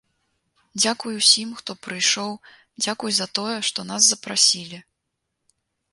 Дзякуй 0.81 1.13
усім, 1.21 1.49
хто 1.59 1.75
прыйшоў, 1.85 2.31
дзякуй 2.85 3.11
за 3.19 3.27
тое, 3.41 3.57
што 3.71 3.79
нас 3.93 4.01
запрасілі. 4.11 4.79